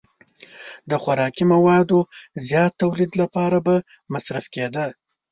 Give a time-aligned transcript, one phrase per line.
[0.89, 1.99] د خوراکي موادو
[2.47, 3.75] زیات تولید لپاره به
[4.13, 4.85] مصرف کېده.